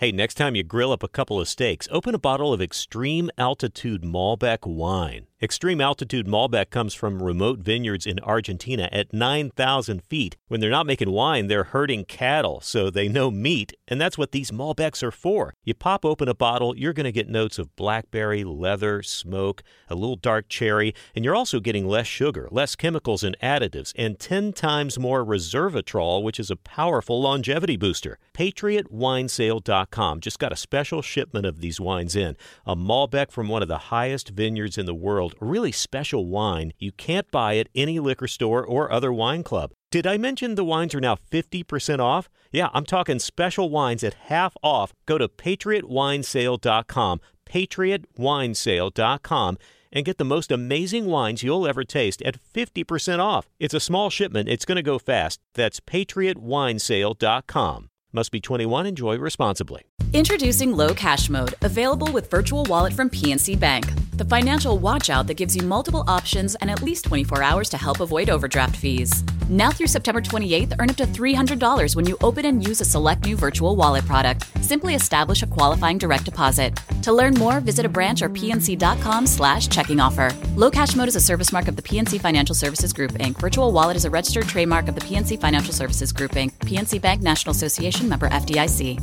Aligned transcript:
Hey, 0.00 0.12
next 0.12 0.36
time 0.36 0.56
you 0.56 0.62
grill 0.62 0.92
up 0.92 1.02
a 1.02 1.08
couple 1.08 1.38
of 1.38 1.46
steaks, 1.46 1.86
open 1.90 2.14
a 2.14 2.18
bottle 2.18 2.54
of 2.54 2.62
Extreme 2.62 3.30
Altitude 3.36 4.00
Malbec 4.00 4.66
wine. 4.66 5.26
Extreme 5.42 5.80
altitude 5.80 6.26
Malbec 6.26 6.68
comes 6.68 6.92
from 6.92 7.22
remote 7.22 7.60
vineyards 7.60 8.04
in 8.04 8.20
Argentina 8.20 8.90
at 8.92 9.14
9,000 9.14 10.04
feet. 10.04 10.36
When 10.48 10.60
they're 10.60 10.68
not 10.68 10.84
making 10.84 11.12
wine, 11.12 11.46
they're 11.46 11.64
herding 11.64 12.04
cattle, 12.04 12.60
so 12.60 12.90
they 12.90 13.08
know 13.08 13.30
meat, 13.30 13.72
and 13.88 13.98
that's 13.98 14.18
what 14.18 14.32
these 14.32 14.50
Malbecs 14.50 15.02
are 15.02 15.10
for. 15.10 15.54
You 15.64 15.72
pop 15.72 16.04
open 16.04 16.28
a 16.28 16.34
bottle, 16.34 16.76
you're 16.76 16.92
going 16.92 17.04
to 17.04 17.10
get 17.12 17.30
notes 17.30 17.58
of 17.58 17.74
blackberry, 17.74 18.44
leather, 18.44 19.02
smoke, 19.02 19.62
a 19.88 19.94
little 19.94 20.16
dark 20.16 20.50
cherry, 20.50 20.94
and 21.14 21.24
you're 21.24 21.34
also 21.34 21.58
getting 21.58 21.88
less 21.88 22.06
sugar, 22.06 22.46
less 22.50 22.76
chemicals 22.76 23.24
and 23.24 23.34
additives, 23.42 23.94
and 23.96 24.18
10 24.18 24.52
times 24.52 24.98
more 24.98 25.24
resveratrol, 25.24 26.22
which 26.22 26.38
is 26.38 26.50
a 26.50 26.56
powerful 26.56 27.18
longevity 27.18 27.78
booster. 27.78 28.18
PatriotWinesale.com 28.34 30.20
just 30.20 30.38
got 30.38 30.52
a 30.52 30.56
special 30.56 31.00
shipment 31.00 31.46
of 31.46 31.62
these 31.62 31.80
wines 31.80 32.14
in. 32.14 32.36
A 32.66 32.76
Malbec 32.76 33.30
from 33.30 33.48
one 33.48 33.62
of 33.62 33.68
the 33.68 33.78
highest 33.88 34.28
vineyards 34.28 34.76
in 34.76 34.84
the 34.84 34.94
world 34.94 35.29
a 35.40 35.44
really 35.44 35.72
special 35.72 36.26
wine 36.26 36.72
you 36.78 36.92
can't 36.92 37.30
buy 37.30 37.56
at 37.56 37.68
any 37.74 37.98
liquor 37.98 38.28
store 38.28 38.64
or 38.64 38.90
other 38.90 39.12
wine 39.12 39.42
club. 39.42 39.72
Did 39.90 40.06
I 40.06 40.16
mention 40.16 40.54
the 40.54 40.64
wines 40.64 40.94
are 40.94 41.00
now 41.00 41.16
50% 41.16 41.98
off? 41.98 42.30
Yeah, 42.52 42.68
I'm 42.72 42.84
talking 42.84 43.18
special 43.18 43.70
wines 43.70 44.04
at 44.04 44.14
half 44.14 44.56
off. 44.62 44.92
Go 45.06 45.18
to 45.18 45.28
patriotwinesale.com, 45.28 47.20
patriotwinesale.com, 47.44 49.58
and 49.92 50.04
get 50.04 50.18
the 50.18 50.24
most 50.24 50.52
amazing 50.52 51.06
wines 51.06 51.42
you'll 51.42 51.66
ever 51.66 51.82
taste 51.82 52.22
at 52.22 52.38
50% 52.54 53.18
off. 53.18 53.48
It's 53.58 53.74
a 53.74 53.80
small 53.80 54.10
shipment, 54.10 54.48
it's 54.48 54.64
going 54.64 54.76
to 54.76 54.82
go 54.82 54.98
fast. 54.98 55.40
That's 55.54 55.80
patriotwinesale.com. 55.80 57.89
Must 58.12 58.32
be 58.32 58.40
21, 58.40 58.86
enjoy 58.86 59.18
responsibly. 59.18 59.82
Introducing 60.12 60.72
Low 60.76 60.92
Cash 60.94 61.30
Mode, 61.30 61.54
available 61.62 62.10
with 62.10 62.28
Virtual 62.28 62.64
Wallet 62.64 62.92
from 62.92 63.08
PNC 63.08 63.58
Bank 63.58 63.86
the 64.20 64.26
financial 64.26 64.78
watchout 64.78 65.26
that 65.26 65.38
gives 65.38 65.56
you 65.56 65.62
multiple 65.62 66.04
options 66.06 66.54
and 66.56 66.70
at 66.70 66.82
least 66.82 67.06
24 67.06 67.42
hours 67.42 67.70
to 67.70 67.78
help 67.78 68.00
avoid 68.00 68.28
overdraft 68.28 68.76
fees. 68.76 69.24
Now 69.48 69.70
through 69.70 69.86
September 69.86 70.20
28th, 70.20 70.74
earn 70.78 70.90
up 70.90 70.96
to 70.96 71.06
$300 71.06 71.96
when 71.96 72.06
you 72.06 72.18
open 72.22 72.44
and 72.44 72.62
use 72.62 72.82
a 72.82 72.84
select 72.84 73.24
new 73.24 73.34
virtual 73.34 73.76
wallet 73.76 74.04
product. 74.04 74.44
Simply 74.62 74.94
establish 74.94 75.42
a 75.42 75.46
qualifying 75.46 75.96
direct 75.96 76.26
deposit. 76.26 76.78
To 77.00 77.14
learn 77.14 77.32
more, 77.34 77.60
visit 77.60 77.86
a 77.86 77.88
branch 77.88 78.20
or 78.20 78.28
pnc.com 78.28 79.26
slash 79.26 79.68
checking 79.68 80.00
offer. 80.00 80.30
Low 80.54 80.70
Cash 80.70 80.94
Mode 80.96 81.08
is 81.08 81.16
a 81.16 81.20
service 81.20 81.50
mark 81.50 81.66
of 81.66 81.76
the 81.76 81.82
PNC 81.82 82.20
Financial 82.20 82.54
Services 82.54 82.92
Group, 82.92 83.12
Inc. 83.12 83.40
Virtual 83.40 83.72
Wallet 83.72 83.96
is 83.96 84.04
a 84.04 84.10
registered 84.10 84.46
trademark 84.46 84.86
of 84.88 84.96
the 84.96 85.00
PNC 85.00 85.40
Financial 85.40 85.72
Services 85.72 86.12
Group, 86.12 86.32
Inc. 86.32 86.52
PNC 86.58 87.00
Bank 87.00 87.22
National 87.22 87.52
Association 87.52 87.99
member 88.02 88.30
FDIC. 88.30 89.00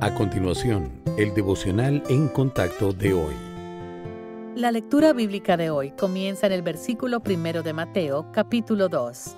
A 0.00 0.14
continuación, 0.14 0.90
el 1.16 1.32
devocional 1.34 2.02
en 2.08 2.28
contacto 2.28 2.92
de 2.92 3.12
hoy. 3.14 3.34
La 4.56 4.70
lectura 4.70 5.12
bíblica 5.12 5.56
de 5.56 5.70
hoy 5.70 5.92
comienza 5.92 6.46
en 6.46 6.52
el 6.52 6.62
versículo 6.62 7.20
primero 7.20 7.62
de 7.62 7.72
Mateo, 7.72 8.30
capítulo 8.32 8.88
2. 8.88 9.36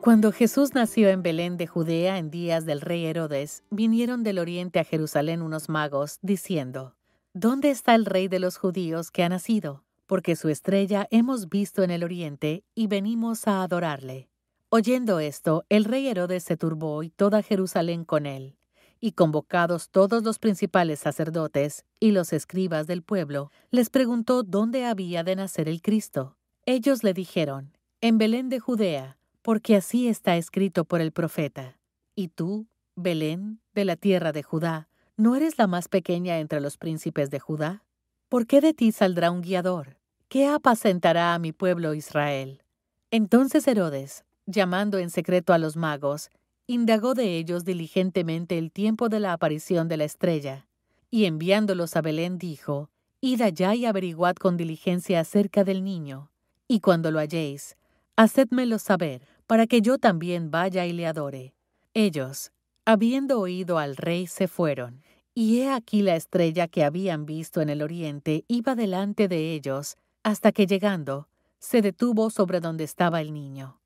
Cuando 0.00 0.32
Jesús 0.32 0.74
nació 0.74 1.08
en 1.08 1.22
Belén 1.22 1.56
de 1.56 1.66
Judea 1.66 2.18
en 2.18 2.30
días 2.30 2.64
del 2.64 2.80
rey 2.80 3.06
Herodes, 3.06 3.64
vinieron 3.70 4.22
del 4.22 4.38
oriente 4.38 4.78
a 4.78 4.84
Jerusalén 4.84 5.42
unos 5.42 5.68
magos, 5.68 6.18
diciendo, 6.22 6.96
¿Dónde 7.32 7.70
está 7.70 7.94
el 7.94 8.06
rey 8.06 8.28
de 8.28 8.38
los 8.38 8.56
judíos 8.56 9.10
que 9.10 9.22
ha 9.22 9.28
nacido? 9.28 9.84
Porque 10.06 10.34
su 10.34 10.48
estrella 10.48 11.06
hemos 11.10 11.48
visto 11.48 11.82
en 11.82 11.90
el 11.90 12.02
oriente 12.02 12.64
y 12.74 12.86
venimos 12.86 13.46
a 13.46 13.62
adorarle. 13.62 14.30
Oyendo 14.78 15.20
esto, 15.20 15.64
el 15.70 15.86
rey 15.86 16.06
Herodes 16.06 16.44
se 16.44 16.58
turbó 16.58 17.02
y 17.02 17.08
toda 17.08 17.42
Jerusalén 17.42 18.04
con 18.04 18.26
él 18.26 18.58
y 19.00 19.12
convocados 19.12 19.88
todos 19.88 20.22
los 20.22 20.38
principales 20.38 20.98
sacerdotes 20.98 21.86
y 21.98 22.10
los 22.10 22.34
escribas 22.34 22.86
del 22.86 23.02
pueblo, 23.02 23.50
les 23.70 23.88
preguntó 23.88 24.42
dónde 24.42 24.84
había 24.84 25.24
de 25.24 25.34
nacer 25.34 25.70
el 25.70 25.80
Cristo. 25.80 26.36
Ellos 26.66 27.04
le 27.04 27.14
dijeron, 27.14 27.74
en 28.02 28.18
Belén 28.18 28.50
de 28.50 28.60
Judea, 28.60 29.16
porque 29.40 29.76
así 29.76 30.08
está 30.08 30.36
escrito 30.36 30.84
por 30.84 31.00
el 31.00 31.10
profeta. 31.10 31.78
Y 32.14 32.28
tú, 32.28 32.66
Belén, 32.96 33.60
de 33.74 33.86
la 33.86 33.96
tierra 33.96 34.32
de 34.32 34.42
Judá, 34.42 34.90
¿no 35.16 35.36
eres 35.36 35.56
la 35.56 35.66
más 35.66 35.88
pequeña 35.88 36.38
entre 36.38 36.60
los 36.60 36.76
príncipes 36.76 37.30
de 37.30 37.40
Judá? 37.40 37.82
¿Por 38.28 38.46
qué 38.46 38.60
de 38.60 38.74
ti 38.74 38.92
saldrá 38.92 39.30
un 39.30 39.40
guiador? 39.40 39.96
¿Qué 40.28 40.46
apacentará 40.46 41.32
a 41.32 41.38
mi 41.38 41.52
pueblo 41.52 41.94
Israel? 41.94 42.62
Entonces 43.10 43.66
Herodes, 43.66 44.25
llamando 44.46 44.98
en 44.98 45.10
secreto 45.10 45.52
a 45.52 45.58
los 45.58 45.76
magos, 45.76 46.30
indagó 46.68 47.14
de 47.14 47.36
ellos 47.36 47.64
diligentemente 47.64 48.58
el 48.58 48.72
tiempo 48.72 49.08
de 49.08 49.20
la 49.20 49.32
aparición 49.32 49.88
de 49.88 49.96
la 49.96 50.04
estrella, 50.04 50.66
y 51.10 51.24
enviándolos 51.24 51.96
a 51.96 52.02
Belén 52.02 52.38
dijo, 52.38 52.90
Id 53.20 53.40
allá 53.40 53.74
y 53.74 53.86
averiguad 53.86 54.36
con 54.36 54.56
diligencia 54.56 55.20
acerca 55.20 55.64
del 55.64 55.82
niño, 55.82 56.30
y 56.68 56.80
cuando 56.80 57.10
lo 57.10 57.18
halléis, 57.18 57.76
hacedmelo 58.16 58.78
saber, 58.78 59.22
para 59.46 59.66
que 59.66 59.80
yo 59.80 59.98
también 59.98 60.50
vaya 60.50 60.86
y 60.86 60.92
le 60.92 61.06
adore. 61.06 61.54
Ellos, 61.94 62.52
habiendo 62.84 63.40
oído 63.40 63.78
al 63.78 63.96
rey, 63.96 64.26
se 64.26 64.48
fueron, 64.48 65.02
y 65.34 65.60
he 65.60 65.70
aquí 65.70 66.02
la 66.02 66.16
estrella 66.16 66.68
que 66.68 66.84
habían 66.84 67.26
visto 67.26 67.60
en 67.60 67.68
el 67.68 67.82
oriente 67.82 68.44
iba 68.48 68.74
delante 68.74 69.28
de 69.28 69.54
ellos, 69.54 69.96
hasta 70.22 70.50
que 70.52 70.66
llegando, 70.66 71.28
se 71.58 71.82
detuvo 71.82 72.30
sobre 72.30 72.60
donde 72.60 72.84
estaba 72.84 73.20
el 73.20 73.32
niño 73.32 73.80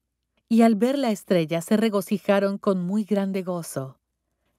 y 0.53 0.63
al 0.63 0.75
ver 0.75 0.99
la 0.99 1.13
estrella 1.13 1.63
se 1.63 1.77
regocijaron 1.77 2.59
con 2.59 2.85
muy 2.85 3.05
grande 3.05 3.43
gozo. 3.43 4.01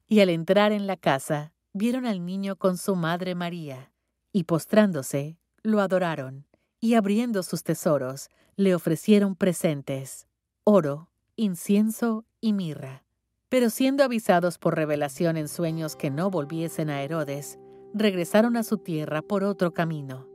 Y 0.07 0.22
al 0.22 0.29
entrar 0.29 0.72
en 0.72 0.88
la 0.88 0.96
casa, 0.96 1.52
vieron 1.74 2.06
al 2.06 2.25
niño 2.25 2.56
con 2.56 2.78
su 2.78 2.96
madre 2.96 3.35
María, 3.35 3.91
y 4.31 4.46
postrándose, 4.46 5.38
lo 5.63 5.81
adoraron, 5.81 6.47
y 6.79 6.94
abriendo 6.94 7.44
sus 7.44 7.63
tesoros, 7.63 8.29
le 8.56 8.74
ofrecieron 8.74 9.35
presentes, 9.35 10.28
oro, 10.63 11.09
incienso 11.35 12.23
y 12.40 12.53
mirra. 12.53 13.03
Pero 13.50 13.69
siendo 13.69 14.06
avisados 14.06 14.58
por 14.58 14.78
revelación 14.78 15.35
en 15.35 15.50
sueños 15.50 15.97
que 15.97 16.09
no 16.09 16.31
volviesen 16.31 16.90
a 16.90 17.03
Herodes, 17.03 17.59
regresaron 17.94 18.56
a 18.56 18.63
su 18.63 18.78
tierra 18.78 19.22
por 19.22 19.44
otro 19.44 19.73
camino. 19.73 20.25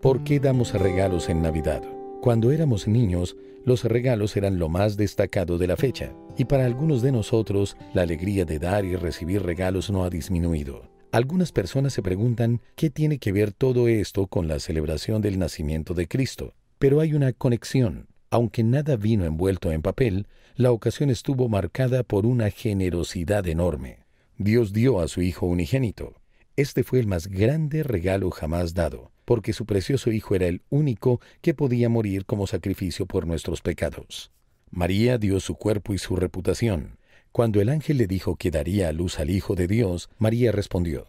¿Por 0.00 0.24
qué 0.24 0.40
damos 0.40 0.72
regalos 0.72 1.28
en 1.28 1.42
Navidad? 1.42 1.82
Cuando 2.24 2.52
éramos 2.52 2.88
niños, 2.88 3.36
los 3.66 3.84
regalos 3.84 4.34
eran 4.38 4.58
lo 4.58 4.70
más 4.70 4.96
destacado 4.96 5.58
de 5.58 5.66
la 5.66 5.76
fecha, 5.76 6.14
y 6.38 6.46
para 6.46 6.64
algunos 6.64 7.02
de 7.02 7.12
nosotros 7.12 7.76
la 7.92 8.00
alegría 8.00 8.46
de 8.46 8.58
dar 8.58 8.86
y 8.86 8.96
recibir 8.96 9.42
regalos 9.42 9.90
no 9.90 10.04
ha 10.04 10.08
disminuido. 10.08 10.88
Algunas 11.12 11.52
personas 11.52 11.92
se 11.92 12.00
preguntan 12.00 12.62
qué 12.76 12.88
tiene 12.88 13.18
que 13.18 13.30
ver 13.30 13.52
todo 13.52 13.88
esto 13.88 14.26
con 14.26 14.48
la 14.48 14.58
celebración 14.58 15.20
del 15.20 15.38
nacimiento 15.38 15.92
de 15.92 16.08
Cristo, 16.08 16.54
pero 16.78 17.00
hay 17.00 17.12
una 17.12 17.34
conexión. 17.34 18.08
Aunque 18.30 18.62
nada 18.64 18.96
vino 18.96 19.26
envuelto 19.26 19.70
en 19.70 19.82
papel, 19.82 20.26
la 20.56 20.72
ocasión 20.72 21.10
estuvo 21.10 21.50
marcada 21.50 22.04
por 22.04 22.24
una 22.24 22.48
generosidad 22.48 23.46
enorme. 23.46 23.98
Dios 24.38 24.72
dio 24.72 25.00
a 25.00 25.08
su 25.08 25.20
Hijo 25.20 25.44
unigénito. 25.44 26.14
Este 26.56 26.84
fue 26.84 27.00
el 27.00 27.06
más 27.06 27.26
grande 27.26 27.82
regalo 27.82 28.30
jamás 28.30 28.74
dado 28.74 29.10
porque 29.24 29.52
su 29.52 29.66
precioso 29.66 30.10
Hijo 30.10 30.34
era 30.34 30.46
el 30.46 30.62
único 30.70 31.20
que 31.40 31.54
podía 31.54 31.88
morir 31.88 32.26
como 32.26 32.46
sacrificio 32.46 33.06
por 33.06 33.26
nuestros 33.26 33.60
pecados. 33.62 34.30
María 34.70 35.18
dio 35.18 35.40
su 35.40 35.54
cuerpo 35.54 35.94
y 35.94 35.98
su 35.98 36.16
reputación. 36.16 36.98
Cuando 37.32 37.60
el 37.60 37.68
ángel 37.68 37.98
le 37.98 38.06
dijo 38.06 38.36
que 38.36 38.50
daría 38.50 38.88
a 38.88 38.92
luz 38.92 39.18
al 39.18 39.30
Hijo 39.30 39.54
de 39.54 39.66
Dios, 39.66 40.08
María 40.18 40.52
respondió, 40.52 41.06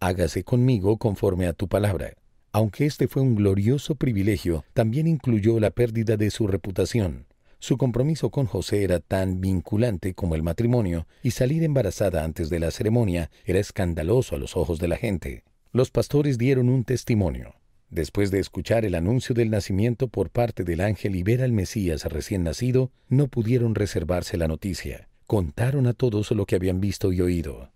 Hágase 0.00 0.44
conmigo 0.44 0.96
conforme 0.98 1.46
a 1.46 1.52
tu 1.52 1.68
palabra. 1.68 2.14
Aunque 2.52 2.86
este 2.86 3.08
fue 3.08 3.22
un 3.22 3.34
glorioso 3.34 3.94
privilegio, 3.96 4.64
también 4.72 5.06
incluyó 5.06 5.60
la 5.60 5.70
pérdida 5.70 6.16
de 6.16 6.30
su 6.30 6.46
reputación. 6.46 7.26
Su 7.60 7.76
compromiso 7.76 8.30
con 8.30 8.46
José 8.46 8.84
era 8.84 9.00
tan 9.00 9.40
vinculante 9.40 10.14
como 10.14 10.34
el 10.34 10.42
matrimonio, 10.42 11.06
y 11.22 11.32
salir 11.32 11.64
embarazada 11.64 12.22
antes 12.22 12.50
de 12.50 12.60
la 12.60 12.70
ceremonia 12.70 13.30
era 13.44 13.58
escandaloso 13.58 14.36
a 14.36 14.38
los 14.38 14.56
ojos 14.56 14.78
de 14.78 14.88
la 14.88 14.96
gente. 14.96 15.42
Los 15.72 15.90
pastores 15.90 16.38
dieron 16.38 16.68
un 16.68 16.84
testimonio. 16.84 17.56
Después 17.90 18.30
de 18.30 18.38
escuchar 18.38 18.84
el 18.84 18.94
anuncio 18.94 19.34
del 19.34 19.50
nacimiento 19.50 20.08
por 20.08 20.30
parte 20.30 20.62
del 20.62 20.80
ángel 20.80 21.16
y 21.16 21.22
ver 21.22 21.42
al 21.42 21.52
Mesías 21.52 22.04
recién 22.04 22.44
nacido, 22.44 22.92
no 23.08 23.28
pudieron 23.28 23.74
reservarse 23.74 24.36
la 24.36 24.46
noticia. 24.46 25.08
Contaron 25.26 25.86
a 25.86 25.94
todos 25.94 26.30
lo 26.30 26.46
que 26.46 26.56
habían 26.56 26.80
visto 26.80 27.12
y 27.12 27.20
oído. 27.20 27.70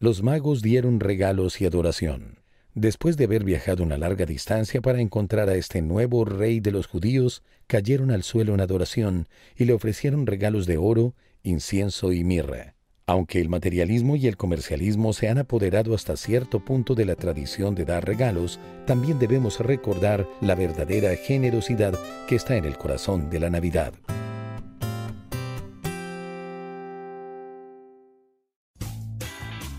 Los 0.00 0.22
magos 0.22 0.60
dieron 0.60 0.98
regalos 0.98 1.60
y 1.60 1.66
adoración. 1.66 2.39
Después 2.74 3.16
de 3.16 3.24
haber 3.24 3.42
viajado 3.42 3.82
una 3.82 3.98
larga 3.98 4.26
distancia 4.26 4.80
para 4.80 5.00
encontrar 5.00 5.48
a 5.48 5.56
este 5.56 5.82
nuevo 5.82 6.24
rey 6.24 6.60
de 6.60 6.70
los 6.70 6.86
judíos, 6.86 7.42
cayeron 7.66 8.12
al 8.12 8.22
suelo 8.22 8.54
en 8.54 8.60
adoración 8.60 9.28
y 9.56 9.64
le 9.64 9.72
ofrecieron 9.72 10.26
regalos 10.26 10.66
de 10.66 10.78
oro, 10.78 11.14
incienso 11.42 12.12
y 12.12 12.22
mirra. 12.22 12.74
Aunque 13.06 13.40
el 13.40 13.48
materialismo 13.48 14.14
y 14.14 14.28
el 14.28 14.36
comercialismo 14.36 15.12
se 15.12 15.28
han 15.28 15.38
apoderado 15.38 15.96
hasta 15.96 16.16
cierto 16.16 16.64
punto 16.64 16.94
de 16.94 17.06
la 17.06 17.16
tradición 17.16 17.74
de 17.74 17.84
dar 17.84 18.06
regalos, 18.06 18.60
también 18.86 19.18
debemos 19.18 19.58
recordar 19.58 20.28
la 20.40 20.54
verdadera 20.54 21.16
generosidad 21.16 21.98
que 22.28 22.36
está 22.36 22.56
en 22.56 22.66
el 22.66 22.78
corazón 22.78 23.28
de 23.28 23.40
la 23.40 23.50
Navidad. 23.50 23.94